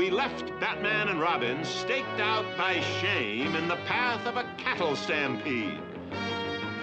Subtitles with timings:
[0.00, 4.96] we left Batman and Robin staked out by shame in the path of a cattle
[4.96, 5.78] stampede.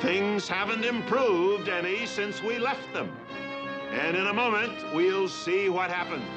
[0.02, 3.12] Things haven't improved any since we left them.
[3.90, 6.30] And in a moment, we'll see what happens.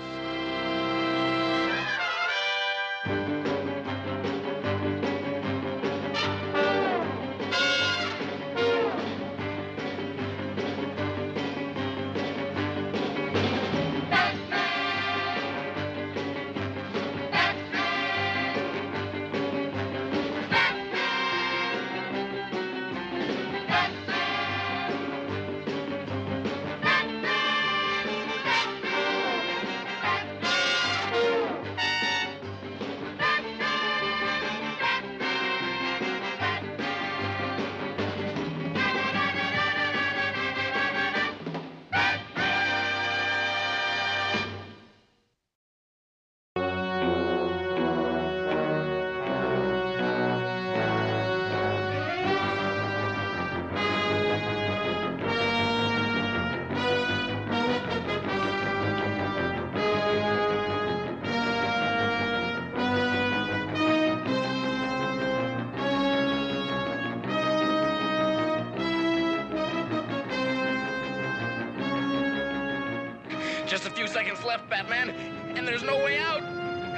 [73.70, 75.10] Just a few seconds left, Batman,
[75.54, 76.40] and there's no way out.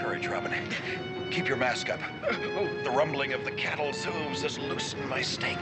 [0.03, 0.55] Courage, Robin.
[1.31, 2.01] Keep your mask up.
[2.25, 2.67] Oh.
[2.83, 5.59] The rumbling of the cattle's hooves has loosened my stake.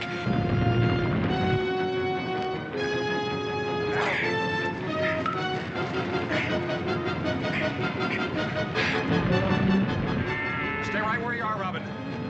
[10.85, 11.83] Stay right where you are, Robin.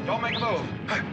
[0.07, 1.10] Don't make a move.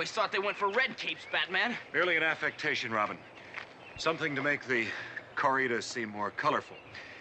[0.00, 1.76] Always thought they went for red capes, Batman.
[1.92, 3.18] Merely an affectation, Robin.
[3.98, 4.86] Something to make the
[5.36, 6.78] corrida seem more colorful.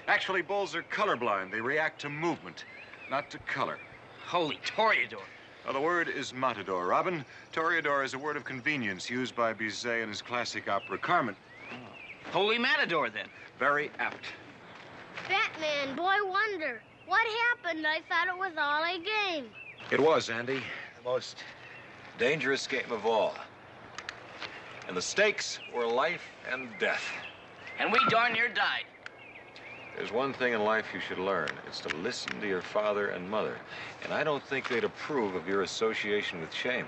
[0.07, 1.51] Actually, bulls are colorblind.
[1.51, 2.63] They react to movement,
[3.11, 3.79] not to color.
[4.25, 5.19] Holy Toreador.
[5.65, 7.25] Now, the word is matador, Robin.
[7.51, 11.35] Toreador is a word of convenience used by Bizet in his classic opera Carmen.
[12.31, 13.27] Holy Matador, then.
[13.59, 14.23] Very apt.
[15.27, 16.81] Batman, Boy Wonder.
[17.07, 17.85] What happened?
[17.85, 19.49] I thought it was all a game.
[19.91, 20.61] It was, Andy.
[20.95, 21.43] The most
[22.19, 23.33] dangerous game of all.
[24.87, 26.21] And the stakes were life
[26.51, 27.03] and death.
[27.79, 28.83] And we darn near died.
[29.95, 31.49] There's one thing in life you should learn.
[31.65, 33.55] It's to listen to your father and mother.
[34.03, 36.87] And I don't think they'd approve of your association with shame.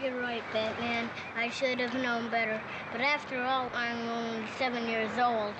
[0.00, 1.10] You're right, Batman.
[1.36, 2.60] I should have known better.
[2.92, 5.54] But after all, I'm only seven years old.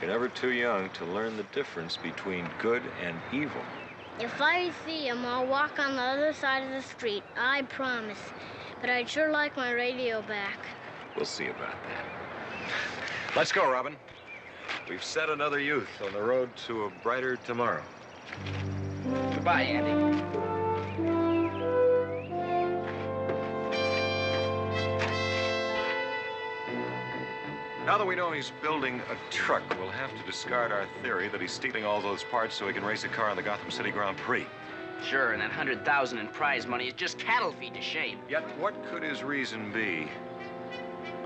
[0.00, 3.62] You're never too young to learn the difference between good and evil.
[4.18, 7.22] If I see him, I'll walk on the other side of the street.
[7.36, 8.18] I promise.
[8.80, 10.58] But I'd sure like my radio back.
[11.14, 13.36] We'll see about that.
[13.36, 13.96] Let's go, Robin.
[14.88, 17.82] We've set another youth on the road to a brighter tomorrow.
[19.34, 20.55] Goodbye, Andy.
[27.86, 31.40] Now that we know he's building a truck, we'll have to discard our theory that
[31.40, 33.92] he's stealing all those parts so he can race a car in the Gotham City
[33.92, 34.44] Grand Prix.
[35.08, 38.18] Sure, and that hundred thousand in prize money is just cattle feed to shame.
[38.28, 40.08] Yet, what could his reason be?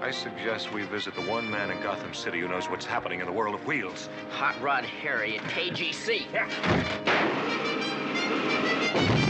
[0.02, 3.26] I suggest we visit the one man in Gotham City who knows what's happening in
[3.26, 4.10] the world of wheels.
[4.32, 6.26] Hot Rod Harry at KGC.
[8.92, 9.29] Good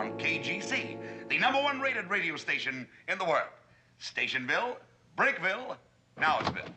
[0.00, 0.96] on KGC,
[1.28, 3.50] the number one rated radio station in the world.
[4.00, 4.76] Stationville,
[5.14, 5.76] Brickville,
[6.18, 6.70] Nowsville.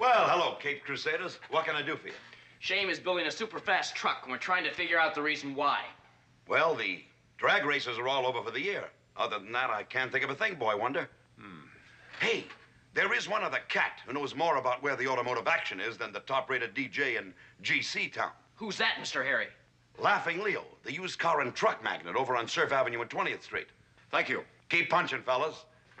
[0.00, 1.38] Well, hello, Cape Crusaders.
[1.50, 2.14] What can I do for you?
[2.58, 5.54] Shame is building a super fast truck, and we're trying to figure out the reason
[5.54, 5.82] why.
[6.48, 7.04] Well, the
[7.36, 8.86] drag races are all over for the year.
[9.16, 11.08] Other than that, I can't think of a thing, boy wonder.
[11.40, 11.60] Hmm.
[12.18, 12.44] Hey,
[12.92, 16.12] there is one other cat who knows more about where the automotive action is than
[16.12, 17.32] the top-rated DJ in
[17.62, 18.32] GC town.
[18.56, 19.24] Who's that, Mr.
[19.24, 19.46] Harry?
[19.98, 23.68] Laughing Leo, the used car and truck magnet over on Surf Avenue and 20th Street.
[24.10, 24.42] Thank you.
[24.68, 25.64] Keep punching, fellas.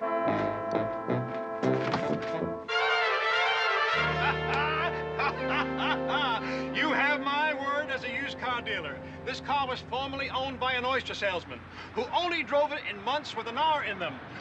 [6.74, 8.98] you have my word as a used car dealer.
[9.24, 11.60] This car was formerly owned by an oyster salesman
[11.94, 14.14] who only drove it in months with an R in them.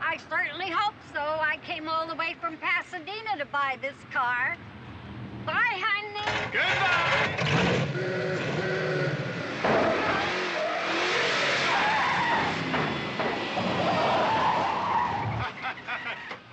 [0.00, 1.20] I certainly hope so.
[1.20, 4.56] I came all the way from Pasadena to buy this car.
[5.46, 6.20] Bye, honey.
[6.52, 7.36] Goodbye.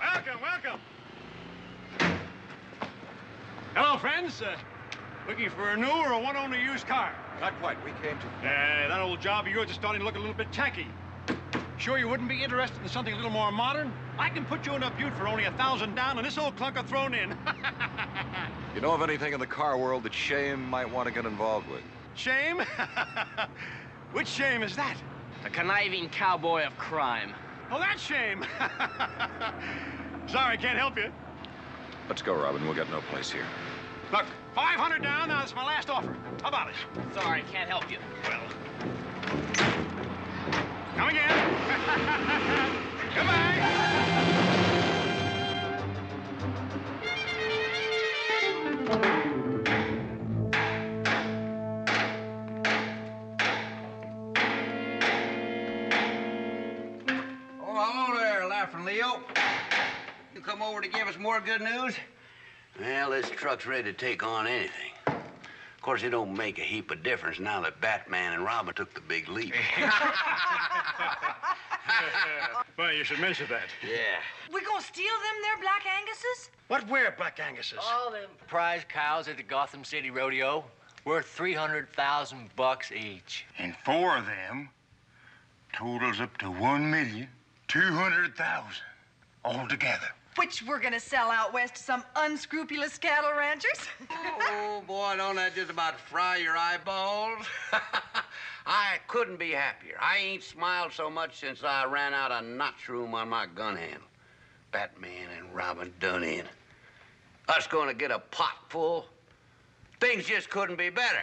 [0.00, 0.80] welcome, welcome.
[3.74, 4.40] Hello, friends.
[4.40, 4.56] Uh,
[5.26, 7.12] looking for a new or a one-owner used car?
[7.40, 7.84] Not quite.
[7.84, 8.26] We came to.
[8.26, 10.86] Uh, that old job of yours is starting to look a little bit tacky.
[11.78, 13.92] Sure you wouldn't be interested in something a little more modern?
[14.18, 16.54] I can put you in a butte for only a thousand down and this old
[16.54, 17.36] clunker thrown in.
[18.74, 21.68] You know of anything in the car world that Shame might want to get involved
[21.70, 21.82] with?
[22.16, 22.60] shame?
[24.12, 24.96] Which shame is that?
[25.44, 27.34] The conniving cowboy of crime.
[27.70, 28.44] Oh, that's shame.
[30.26, 31.12] Sorry, can't help you.
[32.08, 32.64] Let's go, Robin.
[32.64, 33.46] We'll get no place here.
[34.12, 36.16] Look, 500 down, now that's my last offer.
[36.42, 36.74] How about it?
[37.14, 37.98] Sorry, can't help you.
[38.24, 38.40] Well.
[40.96, 41.38] Come again.
[43.14, 44.40] Goodbye.
[61.24, 61.96] More good news?
[62.78, 64.92] Well, this truck's ready to take on anything.
[65.06, 68.92] Of course, it don't make a heap of difference now that Batman and Robin took
[68.92, 69.54] the big leap.
[72.78, 73.68] well, you should mention that.
[73.82, 74.18] yeah.
[74.52, 76.50] We gonna steal them there, Black Angus's?
[76.68, 77.78] What where, Black Angus's?
[77.80, 80.62] All them prize cows at the Gotham City Rodeo
[81.06, 83.46] worth 300,000 bucks each.
[83.58, 84.68] And four of them
[85.72, 87.28] totals up to one million
[87.66, 88.82] two hundred thousand
[89.42, 90.10] altogether.
[90.36, 93.78] Which we're gonna sell out west to some unscrupulous cattle ranchers.
[94.10, 97.46] oh, boy, don't that just about fry your eyeballs?
[98.66, 99.96] I couldn't be happier.
[100.00, 103.76] I ain't smiled so much since I ran out of notch room on my gun
[103.76, 104.08] handle.
[104.72, 106.44] Batman and Robin done in.
[107.48, 109.06] Us gonna get a pot full?
[110.00, 111.22] Things just couldn't be better.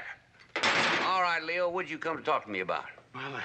[1.05, 2.85] All right, Leo, what'd you come to talk to me about?
[3.13, 3.41] Well, uh,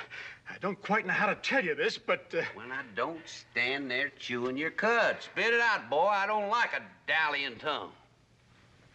[0.49, 2.33] I don't quite know how to tell you this, but.
[2.37, 2.43] Uh...
[2.57, 5.17] Well, now, don't stand there chewing your cud.
[5.21, 6.07] Spit it out, boy.
[6.07, 7.91] I don't like a dallying tongue.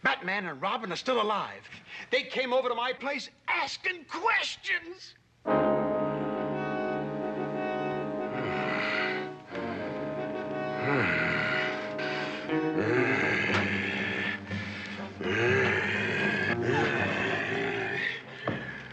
[0.02, 1.62] Batman and Robin are still alive.
[2.10, 5.14] They came over to my place asking questions.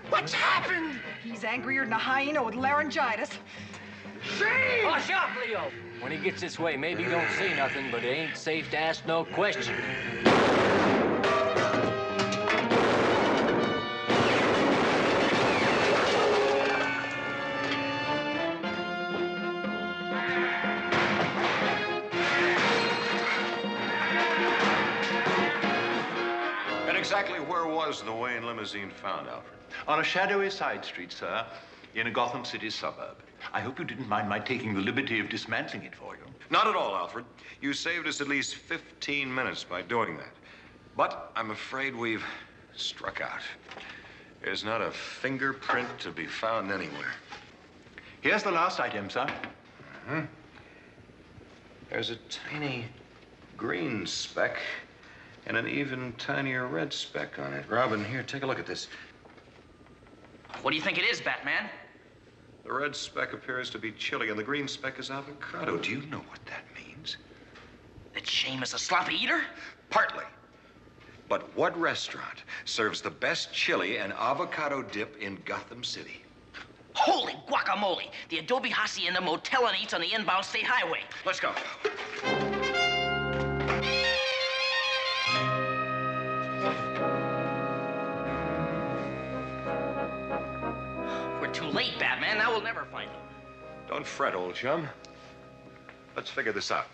[0.10, 0.59] What's happened?
[1.50, 3.32] He's angrier than a hyena with laryngitis.
[4.22, 4.86] Shame!
[4.86, 5.72] Hush up, Leo.
[6.00, 8.78] When he gets this way, maybe he don't say nothing, but it ain't safe to
[8.78, 9.76] ask no question.
[28.60, 29.60] And exactly where was the Wayne limousine found, Alfred?
[29.88, 31.46] On a shadowy side street, sir,
[31.96, 33.16] in a Gotham City suburb.
[33.54, 36.24] I hope you didn't mind my taking the liberty of dismantling it for you.
[36.50, 37.26] Not at all, Alfred.
[37.62, 40.34] You saved us at least 15 minutes by doing that.
[40.98, 42.26] But I'm afraid we've
[42.76, 43.42] struck out.
[44.44, 47.14] There's not a fingerprint to be found anywhere.
[48.22, 49.28] Here's the last item, sir.
[50.08, 50.22] Hmm?
[51.90, 52.18] There's a
[52.52, 52.86] tiny
[53.56, 54.58] green speck
[55.50, 57.66] and an even tinier red speck on it.
[57.68, 58.88] Robin, here, take a look at this.
[60.62, 61.68] What do you think it is, Batman?
[62.64, 65.78] The red speck appears to be chili, and the green speck is avocado.
[65.78, 67.18] Do you know what that means?
[68.14, 69.42] That Shame is a sloppy eater?
[69.90, 70.26] Partly.
[71.28, 76.22] But what restaurant serves the best chili and avocado dip in Gotham City?
[76.94, 78.12] Holy guacamole!
[78.30, 81.02] The Adobe Hacienda Motel and Eats on the inbound state highway.
[81.26, 81.54] Let's go.
[92.60, 93.22] We'll never find them.
[93.88, 94.90] Don't fret, old chum.
[96.18, 96.88] Let's figure this out.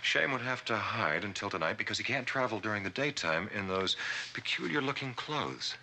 [0.00, 3.68] Shame would have to hide until tonight because he can't travel during the daytime in
[3.68, 3.98] those
[4.32, 5.74] peculiar looking clothes.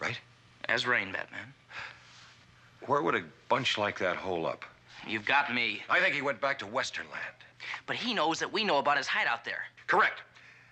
[0.00, 0.18] Right?
[0.68, 1.54] As rain, Batman.
[2.86, 4.64] Where would a bunch like that hole up?
[5.06, 5.84] You've got me.
[5.88, 7.36] I think he went back to Westernland.
[7.86, 9.62] But he knows that we know about his hideout there.
[9.86, 10.22] Correct.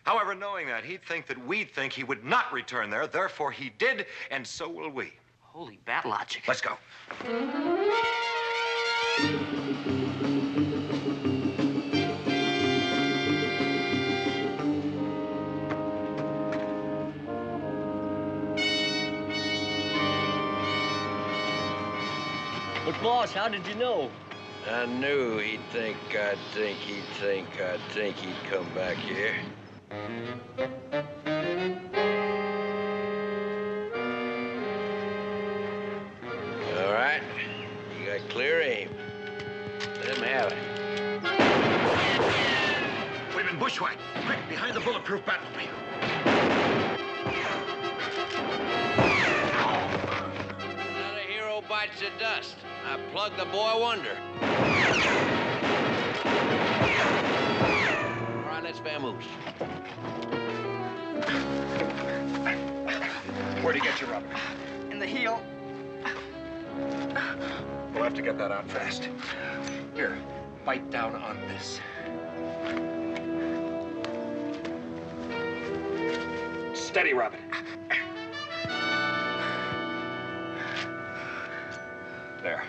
[0.03, 3.07] However, knowing that, he'd think that we'd think he would not return there.
[3.07, 5.13] Therefore, he did, and so will we.
[5.55, 6.43] Holy bat logic.
[6.49, 6.77] Let's go.
[22.85, 24.11] But boss, how did you know?
[24.69, 29.37] I knew he'd think, I'd think, he'd think, I'd think he'd come back here.
[44.55, 45.69] Behind the bulletproof Batmobile.
[50.97, 52.55] Another hero bites the dust.
[52.87, 54.17] I plugged the boy Wonder.
[58.31, 59.25] All right, let's vamoose.
[63.61, 64.31] Where'd he get you, Robin?
[64.93, 65.43] In the heel.
[67.93, 69.09] We'll have to get that out fast.
[69.97, 70.17] Here,
[70.65, 71.81] bite down on this.
[76.95, 77.41] Steady, Robin.
[82.41, 82.63] There.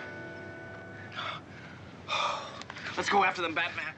[2.96, 3.94] Let's go after them, Batman.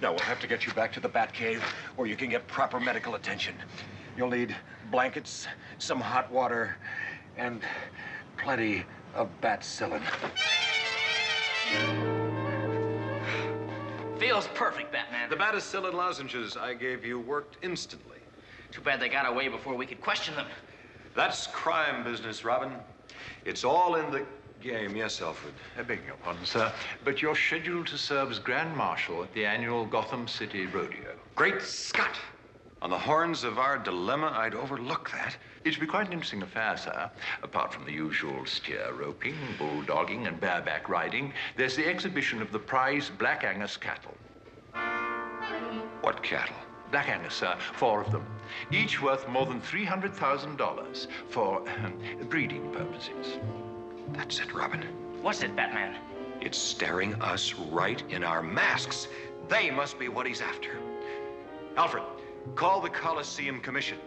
[0.00, 1.60] No, we'll have to get you back to the Batcave
[1.96, 3.54] where you can get proper medical attention.
[4.16, 4.56] You'll need
[4.90, 6.78] blankets, some hot water,
[7.36, 7.60] and
[8.38, 10.00] plenty of batcillin.
[14.18, 15.28] Feels perfect, Batman.
[15.28, 18.15] The Batacillin lozenges I gave you worked instantly.
[18.72, 20.46] Too bad they got away before we could question them.
[21.14, 22.72] That's crime business, Robin.
[23.44, 24.26] It's all in the
[24.60, 24.96] game.
[24.96, 25.54] Yes, Alfred.
[25.78, 26.72] I beg your pardon, sir,
[27.04, 31.14] but you're scheduled to serve as Grand Marshal at the annual Gotham City Rodeo.
[31.34, 32.16] Great Scott!
[32.82, 35.36] On the horns of our dilemma, I'd overlook that.
[35.64, 37.10] It should be quite an interesting affair, sir.
[37.42, 42.58] Apart from the usual steer roping, bulldogging, and bareback riding, there's the exhibition of the
[42.58, 44.14] prize Black Angus cattle.
[46.02, 46.56] What cattle?
[46.90, 48.24] Black Angus, sir, four of them.
[48.70, 53.38] Each worth more than $300,000 for um, breeding purposes.
[54.12, 54.82] That's it, Robin.
[55.20, 55.96] What's it, Batman?
[56.40, 59.08] It's staring us right in our masks.
[59.48, 60.78] They must be what he's after.
[61.76, 62.04] Alfred,
[62.54, 63.98] call the Coliseum Commission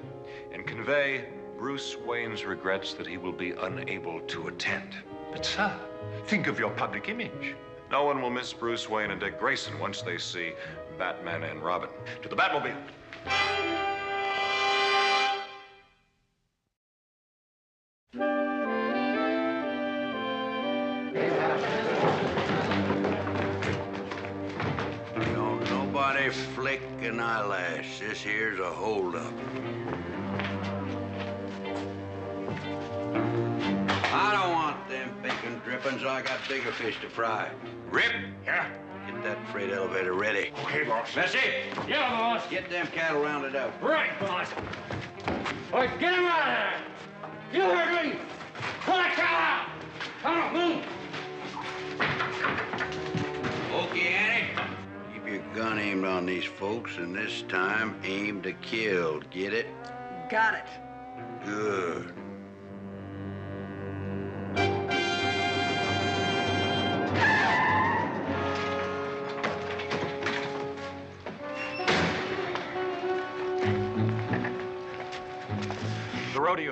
[0.54, 1.26] and convey
[1.58, 4.96] Bruce Wayne's regrets that he will be unable to attend.
[5.32, 5.78] But, sir,
[6.28, 7.56] think of your public image.
[7.92, 10.54] No one will miss Bruce Wayne and Dick Grayson once they see
[11.00, 11.90] Batman and Robin.
[12.22, 12.76] To the Batmobile.
[25.34, 28.00] Don't nobody flick an eyelash.
[28.00, 29.24] This here's a holdup.
[34.12, 36.04] I don't want them bacon drippings.
[36.04, 37.50] I got bigger fish to fry.
[37.90, 38.12] Rip!
[38.46, 38.68] Yeah?
[39.30, 40.52] Get that freight elevator ready.
[40.64, 41.14] Okay, boss.
[41.14, 41.78] That's it.
[41.88, 42.50] Yeah, boss.
[42.50, 43.80] Get them cattle rounded up.
[43.80, 44.48] Right, boss.
[45.72, 46.74] All right, get him out of there.
[47.54, 48.20] You heard me.
[48.82, 49.68] Pull that cow out.
[50.24, 50.84] Come on, move.
[53.86, 54.48] Okay, Annie.
[55.14, 59.20] Keep your gun aimed on these folks, and this time aim to kill.
[59.30, 59.68] Get it?
[60.32, 60.66] Got it.
[61.46, 62.12] Good.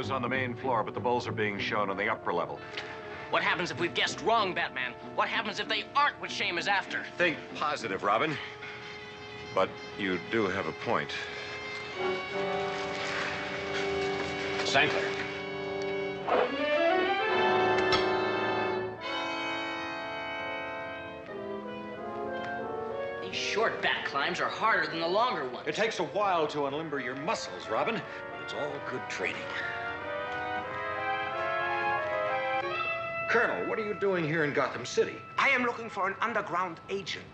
[0.08, 2.62] The on the main floor, but the bulls are being shown on the upper level.
[3.30, 4.94] What happens if we've guessed wrong, Batman?
[5.16, 7.04] What happens if they aren't what Shame is after?
[7.18, 8.38] Think positive, Robin.
[9.54, 11.10] But you do have a point.
[14.64, 15.02] Sankler.
[23.24, 25.68] These short bat climbs are harder than the longer ones.
[25.68, 29.42] It takes a while to unlimber your muscles, Robin, but it's all good training.
[33.30, 35.16] Colonel, what are you doing here in Gotham City?
[35.38, 37.26] I am looking for an underground agent.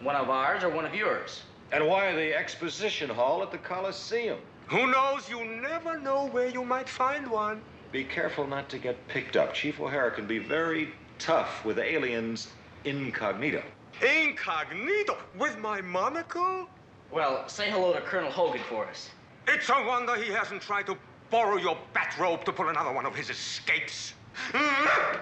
[0.00, 1.42] One of ours or one of yours?
[1.72, 4.38] And why the exposition hall at the Coliseum?
[4.68, 5.28] Who knows?
[5.28, 7.60] You never know where you might find one.
[7.92, 9.52] Be careful not to get picked up.
[9.52, 12.48] Chief O'Hara can be very tough with aliens
[12.86, 13.62] incognito.
[14.00, 16.66] Incognito with my monocle?
[17.10, 19.10] Well, say hello to Colonel Hogan for us.
[19.46, 20.96] It's a wonder he hasn't tried to
[21.30, 24.14] borrow your bathrobe to pull another one of his escapes.
[24.54, 25.20] All right.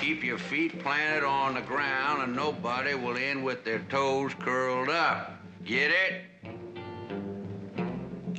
[0.00, 4.88] keep your feet planted on the ground and nobody will end with their toes curled
[4.88, 5.32] up.
[5.64, 6.22] Get it?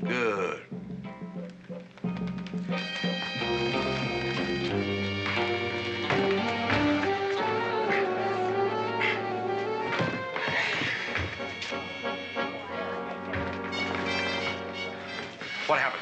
[0.03, 0.61] Good.
[15.67, 16.01] What happened?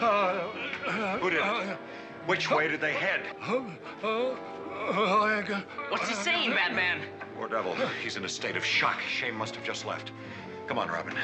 [0.00, 1.42] Uh, uh, Who did it?
[1.42, 1.76] Uh,
[2.26, 3.20] Which way did they head?
[4.94, 7.00] What's he saying, Batman?
[7.36, 7.74] Poor devil.
[8.00, 9.00] He's in a state of shock.
[9.00, 10.12] Shame must have just left.
[10.68, 11.14] Come on, Robin.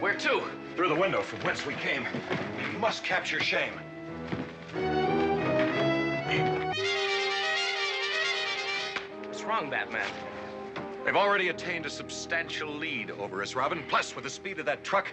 [0.00, 0.42] Where to?
[0.76, 2.06] Through the window from whence we came.
[2.72, 3.74] We must capture Shame.
[9.26, 10.08] What's wrong, Batman?
[11.04, 13.82] They've already attained a substantial lead over us, Robin.
[13.88, 15.12] Plus, with the speed of that truck,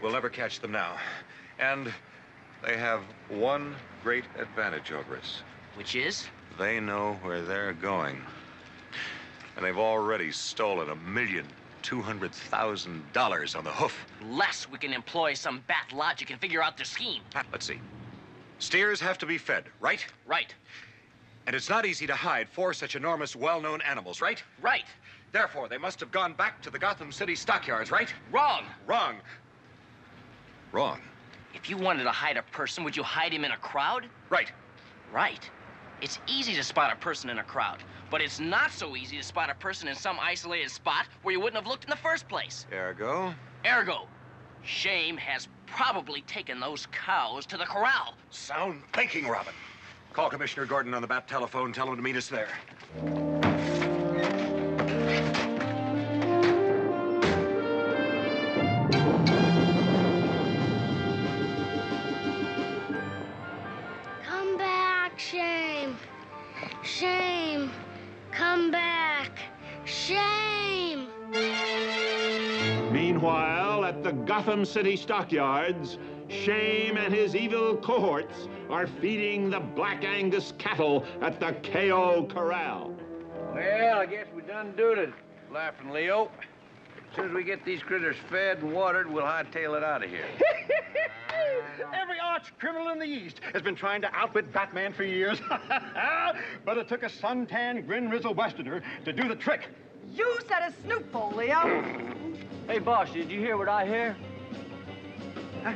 [0.00, 0.96] we'll never catch them now.
[1.58, 1.92] And
[2.64, 3.74] they have one
[4.04, 5.42] great advantage over us.
[5.74, 6.28] Which is?
[6.58, 8.20] They know where they're going.
[9.56, 11.46] And they've already stolen a million
[11.82, 13.96] two hundred thousand dollars on the hoof.
[14.28, 17.22] Less we can employ some bat logic and figure out their scheme.
[17.36, 17.80] Ah, let's see.
[18.58, 20.04] Steers have to be fed, right?
[20.26, 20.52] Right.
[21.46, 24.42] And it's not easy to hide four such enormous, well-known animals, right?
[24.60, 24.84] Right.
[25.30, 28.12] Therefore, they must have gone back to the Gotham City stockyards, right?
[28.32, 28.64] Wrong.
[28.86, 29.16] Wrong.
[30.72, 31.00] Wrong.
[31.54, 34.06] If you wanted to hide a person, would you hide him in a crowd?
[34.28, 34.50] Right.
[35.12, 35.48] Right.
[36.00, 37.78] It's easy to spot a person in a crowd,
[38.10, 41.40] but it's not so easy to spot a person in some isolated spot where you
[41.40, 42.66] wouldn't have looked in the first place.
[42.72, 43.34] Ergo?
[43.66, 44.06] Ergo,
[44.62, 48.14] Shame has probably taken those cows to the corral.
[48.30, 49.54] Sound thinking, Robin.
[50.12, 51.72] Call Commissioner Gordon on the bat telephone.
[51.72, 52.48] Tell him to meet us there.
[74.28, 75.96] Gotham City stockyards,
[76.28, 82.94] Shame and his evil cohorts are feeding the Black Angus cattle at the KO Corral.
[83.54, 85.14] Well, I guess we done did it,
[85.50, 86.30] Laughing Leo.
[87.10, 90.10] As soon as we get these critters fed and watered, we'll hightail it out of
[90.10, 90.26] here.
[91.94, 95.40] Every arch criminal in the East has been trying to outwit Batman for years.
[96.66, 99.68] but it took a suntan, grin rizzle Westerner to do the trick.
[100.12, 102.18] You said a snoopful, Leo.
[102.68, 104.14] Hey, boss, did you hear what I hear?
[105.64, 105.72] Huh?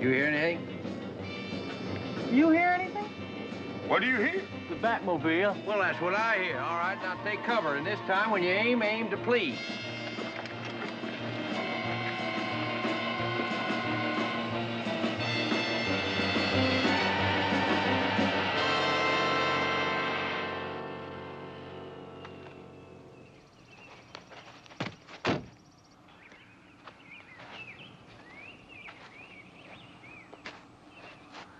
[0.00, 0.66] You hear anything?
[2.32, 3.04] You hear anything?
[3.86, 4.42] What do you hear?
[4.68, 5.64] The Batmobile.
[5.64, 6.58] Well, that's what I hear.
[6.58, 7.76] All right, now take cover.
[7.76, 9.56] And this time, when you aim, aim to please.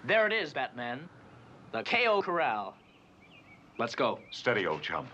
[0.07, 1.09] There it is, Batman.
[1.73, 2.75] The KO Corral.
[3.79, 4.19] Let's go.
[4.31, 5.09] Steady, old chum.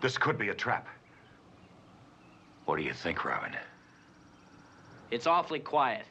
[0.00, 0.88] This could be a trap.
[2.64, 3.52] What do you think, Robin?
[5.10, 6.04] It's awfully quiet.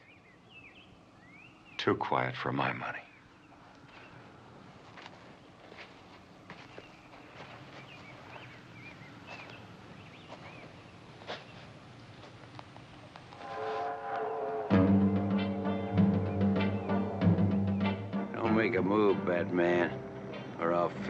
[1.76, 3.00] Too quiet for my money.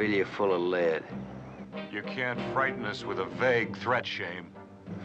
[0.04, 1.02] Fill you full of lead.
[1.90, 4.48] You can't frighten us with a vague threat, Shame.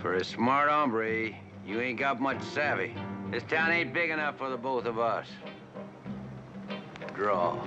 [0.02, 1.32] For a smart hombre,
[1.66, 2.94] you ain't got much savvy.
[3.32, 5.26] This town ain't big enough for the both of us.
[7.16, 7.58] Draw.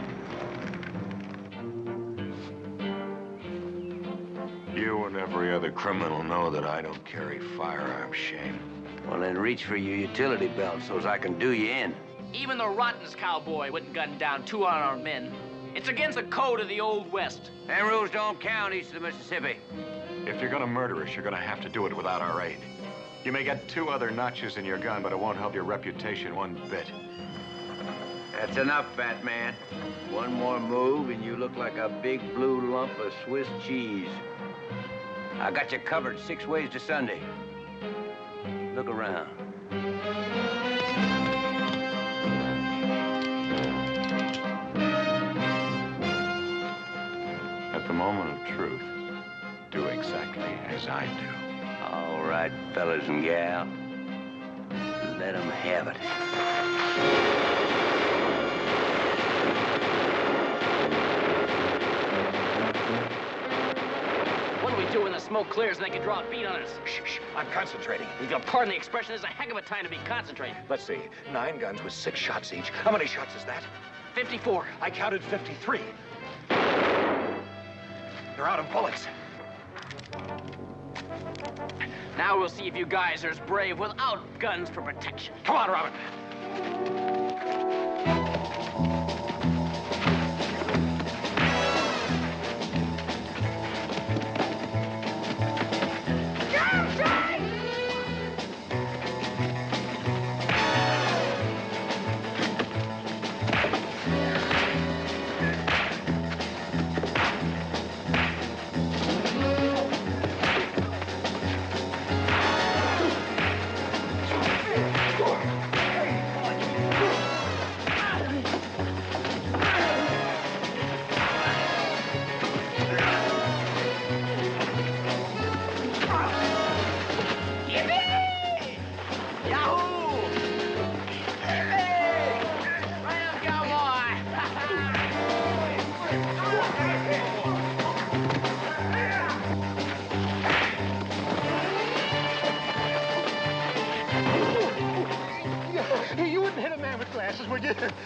[4.74, 8.58] You and every other criminal know that I don't carry firearms, Shame.
[9.08, 11.94] Well, then reach for your utility belt so's I can do you in.
[12.34, 15.32] Even the Rotten's cowboy wouldn't gun down two unarmed men.
[15.74, 17.50] It's against the code of the Old West.
[17.66, 19.56] Them rules don't count east of the Mississippi.
[20.26, 22.58] If you're gonna murder us, you're gonna have to do it without our aid.
[23.24, 26.36] You may get two other notches in your gun, but it won't help your reputation
[26.36, 26.92] one bit.
[28.32, 29.54] That's enough, fat man.
[30.10, 34.10] One more move and you look like a big blue lump of Swiss cheese.
[35.40, 37.20] I got you covered six ways to Sunday.
[38.74, 39.41] Look around.
[52.82, 53.68] fellas and gal.
[55.16, 55.96] Let them have it.
[64.64, 66.60] What do we do when the smoke clears and they can draw a bead on
[66.60, 66.70] us?
[66.84, 68.08] Shh, shh, I'm concentrating.
[68.28, 70.56] Your pardon the expression, there's a heck of a time to be concentrating.
[70.68, 70.98] Let's see,
[71.32, 72.70] nine guns with six shots each.
[72.70, 73.62] How many shots is that?
[74.16, 74.66] 54.
[74.80, 75.80] I counted 53.
[76.48, 79.06] They're out of bullets.
[82.16, 85.34] Now we'll see if you guys are as brave without guns for protection.
[85.44, 87.01] Come on, Robin.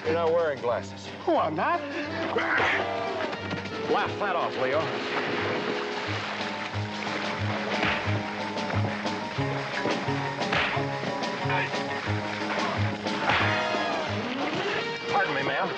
[0.04, 1.08] You're not wearing glasses.
[1.26, 1.80] Oh, I'm not.
[3.90, 4.80] Laugh that off, Leo.
[15.12, 15.68] Pardon me, ma'am.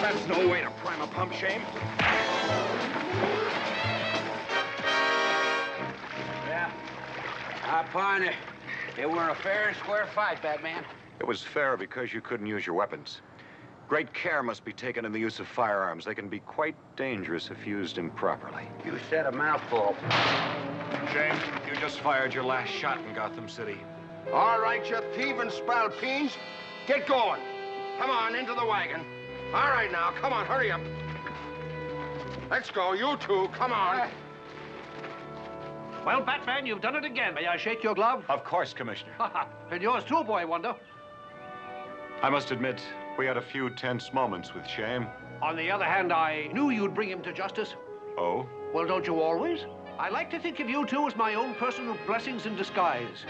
[0.00, 1.62] That's no way to prime a pump, Shame.
[7.72, 9.02] I pardon you.
[9.02, 10.84] It were a fair and square fight, Batman.
[11.20, 13.22] It was fair because you couldn't use your weapons.
[13.88, 16.04] Great care must be taken in the use of firearms.
[16.04, 18.64] They can be quite dangerous if used improperly.
[18.84, 19.96] You said a mouthful.
[21.14, 21.34] Shame,
[21.66, 23.78] you just fired your last shot in Gotham City.
[24.34, 26.32] All right, you thieving spalpeens.
[26.86, 27.40] Get going.
[27.98, 29.00] Come on, into the wagon.
[29.54, 30.82] All right, now, come on, hurry up.
[32.50, 34.00] Let's go, you two, come on.
[34.00, 34.08] Uh,
[36.04, 37.34] Well, Batman, you've done it again.
[37.34, 38.24] May I shake your glove?
[38.28, 39.12] Of course, Commissioner.
[39.70, 40.74] and yours too, boy wonder.
[42.22, 42.82] I must admit,
[43.18, 45.06] we had a few tense moments with Shame.
[45.40, 47.74] On the other hand, I knew you'd bring him to justice.
[48.18, 48.46] Oh?
[48.74, 49.60] Well, don't you always?
[49.98, 53.24] I like to think of you two as my own personal blessings in disguise.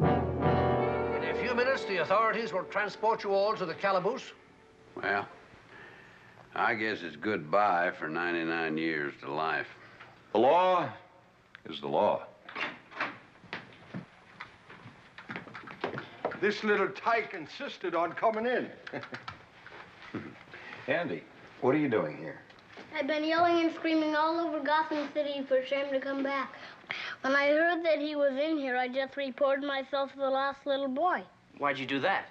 [0.00, 4.32] In a few minutes, the authorities will transport you all to the calaboose.
[4.94, 5.26] Well,
[6.58, 9.66] I guess it's goodbye for 99 years to life.
[10.32, 10.88] The law
[11.68, 12.22] is the law.
[16.40, 18.70] This little tyke insisted on coming in.
[20.88, 21.22] Andy,
[21.60, 22.40] what are you doing here?
[22.96, 26.54] I've been yelling and screaming all over Gotham City for Shame to come back.
[27.20, 30.60] When I heard that he was in here, I just reported myself as the lost
[30.64, 31.22] little boy.
[31.58, 32.28] Why'd you do that?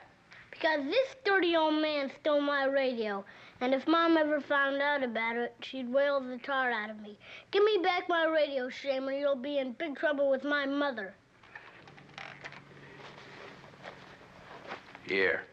[0.49, 3.23] Because this dirty old man stole my radio.
[3.61, 7.17] And if Mom ever found out about it, she'd wail the tar out of me.
[7.51, 11.15] Give me back my radio, Shame, or you'll be in big trouble with my mother.
[15.07, 15.43] Here.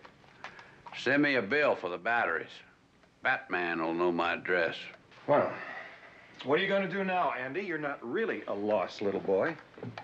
[0.98, 2.50] Send me a bill for the batteries.
[3.22, 4.76] Batman will know my address.
[5.28, 5.52] Well,
[6.44, 7.62] what are you going to do now, Andy?
[7.62, 9.54] You're not really a lost little boy.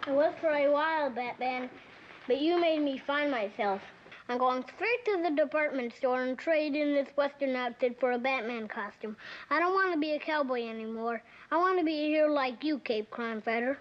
[0.06, 1.68] I was for a while, Batman,
[2.28, 3.80] but you made me find myself.
[4.30, 8.18] I'm going straight to the department store and trade in this Western outfit for a
[8.18, 9.16] Batman costume.
[9.48, 11.22] I don't want to be a cowboy anymore.
[11.50, 13.78] I want to be a hero like you, Cape Crime Fighter.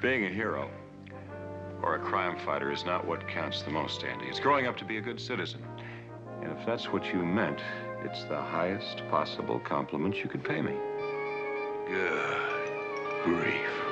[0.00, 0.70] Being a hero
[1.82, 4.26] or a crime fighter is not what counts the most, Andy.
[4.26, 5.62] It's growing up to be a good citizen.
[6.40, 7.60] And if that's what you meant,
[8.04, 10.76] it's the highest possible compliment you could pay me.
[11.88, 12.72] Good
[13.24, 13.88] grief.